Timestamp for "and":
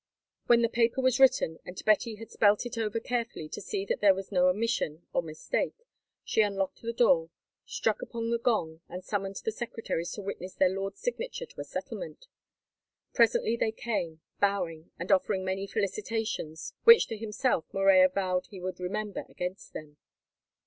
1.63-1.79, 8.89-9.03, 14.97-15.11